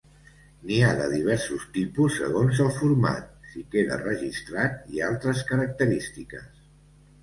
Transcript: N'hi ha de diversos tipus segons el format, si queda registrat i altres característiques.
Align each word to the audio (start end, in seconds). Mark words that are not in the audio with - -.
N'hi 0.69 0.79
ha 0.85 0.87
de 0.99 1.03
diversos 1.11 1.67
tipus 1.75 2.17
segons 2.23 2.63
el 2.67 2.73
format, 2.79 3.31
si 3.53 3.65
queda 3.77 4.03
registrat 4.05 4.93
i 4.99 5.09
altres 5.13 5.49
característiques. 5.55 6.55